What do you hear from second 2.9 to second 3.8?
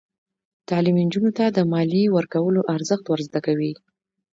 ور زده کوي.